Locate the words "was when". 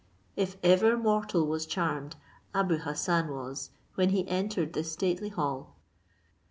3.31-4.09